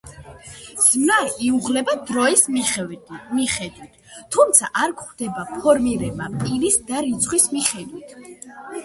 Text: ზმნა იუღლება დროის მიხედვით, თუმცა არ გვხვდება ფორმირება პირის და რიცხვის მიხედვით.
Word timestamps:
ზმნა 0.83 1.17
იუღლება 1.47 1.93
დროის 2.11 2.41
მიხედვით, 2.55 3.83
თუმცა 4.37 4.71
არ 4.85 4.95
გვხვდება 5.03 5.45
ფორმირება 5.51 6.31
პირის 6.41 6.79
და 6.89 7.05
რიცხვის 7.09 7.47
მიხედვით. 7.59 8.17